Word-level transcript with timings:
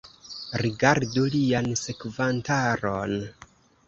Rigardu 0.61 1.25
lian 1.35 1.69
sekvantaron! 1.81 3.13